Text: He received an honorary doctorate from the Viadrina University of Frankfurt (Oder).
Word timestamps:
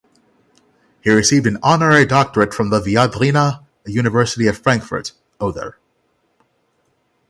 He 1.03 1.11
received 1.11 1.45
an 1.45 1.59
honorary 1.61 2.07
doctorate 2.07 2.55
from 2.55 2.71
the 2.71 2.81
Viadrina 2.81 3.63
University 3.85 4.47
of 4.47 4.57
Frankfurt 4.57 5.11
(Oder). 5.39 5.77